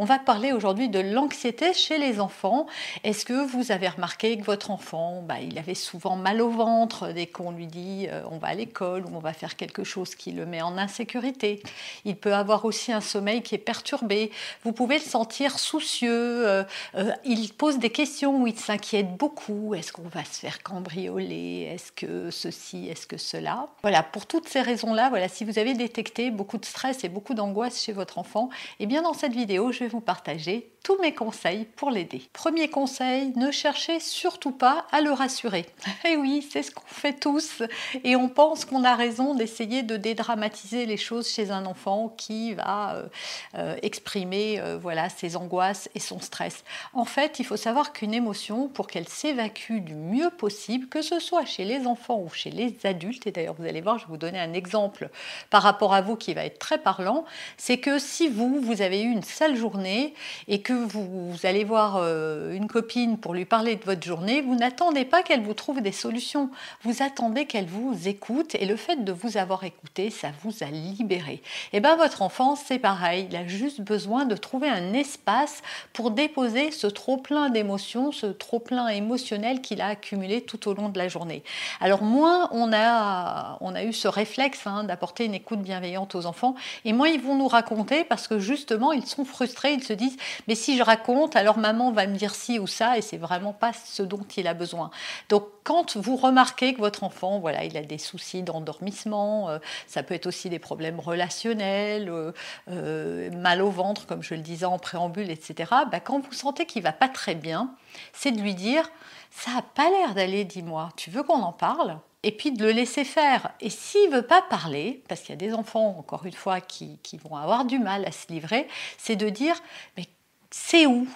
[0.00, 2.68] On va parler aujourd'hui de l'anxiété chez les enfants.
[3.02, 7.08] Est-ce que vous avez remarqué que votre enfant, bah, il avait souvent mal au ventre
[7.08, 10.14] dès qu'on lui dit euh, on va à l'école ou on va faire quelque chose
[10.14, 11.64] qui le met en insécurité?
[12.04, 14.30] Il peut avoir aussi un sommeil qui est perturbé.
[14.62, 16.46] Vous pouvez le sentir soucieux.
[16.46, 16.62] Euh,
[16.94, 19.74] euh, il pose des questions où il s'inquiète beaucoup.
[19.74, 21.72] Est-ce qu'on va se faire cambrioler?
[21.74, 22.86] Est-ce que ceci?
[22.88, 23.66] Est-ce que cela?
[23.82, 27.34] Voilà, pour toutes ces raisons-là, voilà, si vous avez détecté beaucoup de stress et beaucoup
[27.34, 31.66] d'angoisse chez votre enfant, eh bien dans cette vidéo, je vous partager tous mes conseils
[31.76, 32.22] pour l'aider.
[32.32, 35.66] Premier conseil, ne cherchez surtout pas à le rassurer.
[36.04, 37.62] Et eh oui, c'est ce qu'on fait tous
[38.04, 42.54] et on pense qu'on a raison d'essayer de dédramatiser les choses chez un enfant qui
[42.54, 43.08] va euh,
[43.56, 46.64] euh, exprimer euh, voilà ses angoisses et son stress.
[46.94, 51.18] En fait, il faut savoir qu'une émotion pour qu'elle s'évacue du mieux possible, que ce
[51.18, 54.10] soit chez les enfants ou chez les adultes et d'ailleurs vous allez voir, je vais
[54.10, 55.10] vous donner un exemple
[55.50, 57.24] par rapport à vous qui va être très parlant,
[57.56, 61.96] c'est que si vous vous avez eu une sale journée et que vous, allez voir
[61.96, 65.80] euh, une copine pour lui parler de votre journée, vous n'attendez pas qu'elle vous trouve
[65.80, 66.50] des solutions.
[66.82, 70.66] Vous attendez qu'elle vous écoute et le fait de vous avoir écouté, ça vous a
[70.66, 71.34] libéré.
[71.72, 73.26] Et eh bien votre enfant, c'est pareil.
[73.30, 75.62] Il a juste besoin de trouver un espace
[75.92, 80.98] pour déposer ce trop-plein d'émotions, ce trop-plein émotionnel qu'il a accumulé tout au long de
[80.98, 81.42] la journée.
[81.80, 86.92] Alors moins on a, eu ce réflexe hein, d'apporter une écoute bienveillante aux enfants, et
[86.92, 90.54] moins ils vont nous raconter parce que justement ils sont frustrés, ils se disent mais
[90.54, 93.72] si je raconte, alors maman va me dire ci ou ça, et c'est vraiment pas
[93.72, 94.90] ce dont il a besoin.
[95.28, 100.02] Donc quand vous remarquez que votre enfant, voilà, il a des soucis d'endormissement, euh, ça
[100.02, 102.32] peut être aussi des problèmes relationnels, euh,
[102.70, 105.70] euh, mal au ventre, comme je le disais en préambule, etc.
[105.90, 107.74] Bah, quand vous sentez qu'il va pas très bien,
[108.12, 108.88] c'est de lui dire
[109.30, 111.98] ça a pas l'air d'aller, dis-moi, tu veux qu'on en parle?
[112.28, 113.52] Et puis de le laisser faire.
[113.58, 116.98] Et s'il veut pas parler, parce qu'il y a des enfants, encore une fois, qui,
[117.02, 118.68] qui vont avoir du mal à se livrer,
[118.98, 119.58] c'est de dire,
[119.96, 120.04] mais
[120.50, 121.08] c'est où?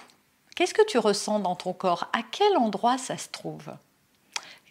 [0.56, 2.08] Qu'est-ce que tu ressens dans ton corps?
[2.14, 3.74] À quel endroit ça se trouve?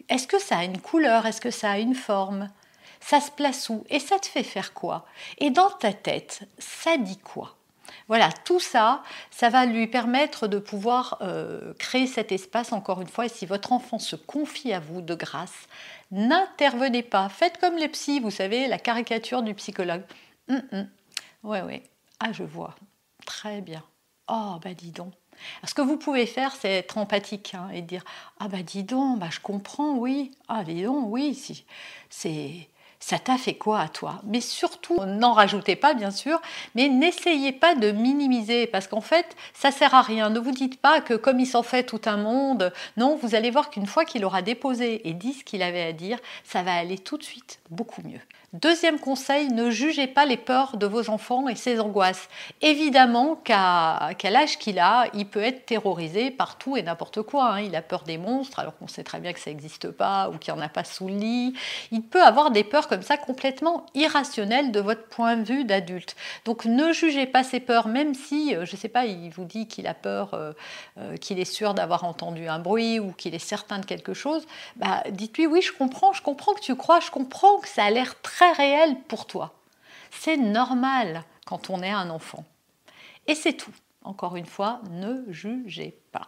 [0.08, 1.26] Est-ce que ça a une couleur?
[1.26, 2.50] Est-ce que ça a une forme?
[2.98, 3.84] Ça se place où?
[3.88, 5.06] Et ça te fait faire quoi?
[5.38, 7.54] Et dans ta tête, ça dit quoi?
[8.08, 13.08] Voilà, tout ça, ça va lui permettre de pouvoir euh, créer cet espace, encore une
[13.08, 15.68] fois, et si votre enfant se confie à vous de grâce,
[16.10, 17.28] n'intervenez pas.
[17.28, 20.02] Faites comme les psys, vous savez, la caricature du psychologue.
[20.48, 20.88] Hum.
[21.42, 21.82] Ouais, ouais.
[22.20, 22.74] Ah, je vois.
[23.26, 23.82] Très bien.
[24.28, 25.12] Oh, bah dis donc.
[25.64, 28.04] ce que vous pouvez faire, c'est être empathique hein, et dire
[28.38, 30.30] Ah, bah dis donc, bah, je comprends, oui.
[30.48, 31.34] Ah, dis donc, oui.
[31.34, 31.64] Si.
[32.08, 32.68] C'est
[33.02, 34.22] ça t'a fait quoi à toi?
[34.24, 36.40] Mais surtout, n'en rajoutez pas bien sûr,
[36.76, 40.30] mais n'essayez pas de minimiser parce qu'en fait, ça sert à rien.
[40.30, 43.50] Ne vous dites pas que comme il s'en fait tout un monde, non, vous allez
[43.50, 46.74] voir qu'une fois qu'il aura déposé et dit ce qu'il avait à dire, ça va
[46.74, 48.20] aller tout de suite beaucoup mieux.
[48.52, 52.28] Deuxième conseil, ne jugez pas les peurs de vos enfants et ses angoisses.
[52.60, 57.52] Évidemment qu'à l'âge qu'il a, il peut être terrorisé par tout et n'importe quoi.
[57.52, 57.60] Hein.
[57.62, 60.36] Il a peur des monstres alors qu'on sait très bien que ça n'existe pas ou
[60.36, 61.54] qu'il n'y en a pas sous le lit.
[61.92, 66.14] Il peut avoir des peurs comme ça complètement irrationnelles de votre point de vue d'adulte.
[66.44, 69.46] Donc ne jugez pas ses peurs, même si, euh, je ne sais pas, il vous
[69.46, 70.52] dit qu'il a peur, euh,
[70.98, 74.46] euh, qu'il est sûr d'avoir entendu un bruit ou qu'il est certain de quelque chose.
[74.76, 77.90] Bah, dites-lui oui, je comprends, je comprends que tu crois, je comprends que ça a
[77.90, 79.54] l'air très réel pour toi.
[80.10, 82.44] C'est normal quand on est un enfant.
[83.28, 83.70] Et c'est tout.
[84.02, 86.26] Encore une fois, ne jugez pas.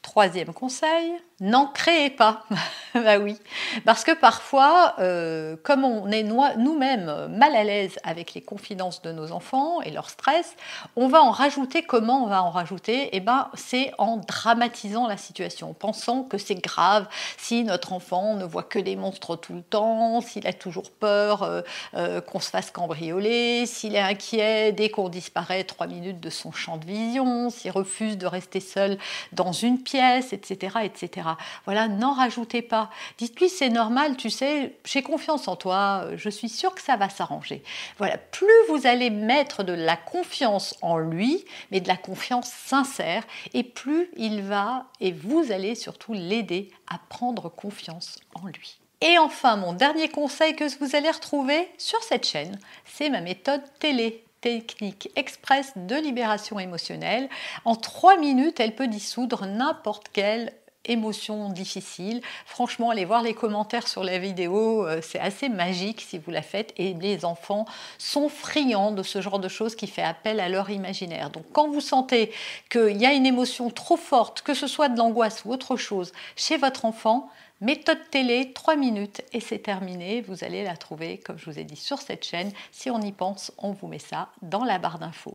[0.00, 2.44] Troisième conseil, n'en créez pas.
[2.94, 3.36] bah oui,
[3.84, 9.12] parce que parfois, euh, comme on est nous-mêmes mal à l'aise avec les confidences de
[9.12, 10.54] nos enfants et leur stress,
[10.96, 11.82] on va en rajouter.
[11.82, 13.08] Comment on va en rajouter?
[13.12, 17.06] Eh ben, c'est en dramatisant la situation, en pensant que c'est grave
[17.38, 21.42] si notre enfant ne voit que des monstres tout le temps, s'il a toujours peur
[21.42, 21.62] euh,
[21.94, 26.52] euh, qu'on se fasse cambrioler, s'il est inquiet dès qu'on disparaît trois minutes de son
[26.52, 28.98] champ de vision, s'il refuse de rester seul
[29.32, 31.29] dans une pièce, etc., etc.
[31.64, 32.90] Voilà, n'en rajoutez pas.
[33.18, 37.08] Dites-lui c'est normal, tu sais, j'ai confiance en toi, je suis sûre que ça va
[37.08, 37.62] s'arranger.
[37.98, 43.24] Voilà, plus vous allez mettre de la confiance en lui, mais de la confiance sincère,
[43.54, 48.80] et plus il va, et vous allez surtout l'aider à prendre confiance en lui.
[49.00, 53.62] Et enfin, mon dernier conseil que vous allez retrouver sur cette chaîne, c'est ma méthode
[53.78, 57.28] télé technique express de libération émotionnelle.
[57.64, 60.52] En trois minutes, elle peut dissoudre n'importe quelle
[60.84, 62.20] émotion difficile.
[62.46, 66.42] Franchement, allez voir les commentaires sur la vidéo, euh, c'est assez magique si vous la
[66.42, 67.66] faites et les enfants
[67.98, 71.30] sont friands de ce genre de choses qui fait appel à leur imaginaire.
[71.30, 72.32] Donc quand vous sentez
[72.70, 76.12] qu'il y a une émotion trop forte, que ce soit de l'angoisse ou autre chose,
[76.36, 77.30] chez votre enfant,
[77.62, 80.22] Méthode télé, 3 minutes et c'est terminé.
[80.22, 82.52] Vous allez la trouver, comme je vous ai dit, sur cette chaîne.
[82.72, 85.34] Si on y pense, on vous met ça dans la barre d'infos.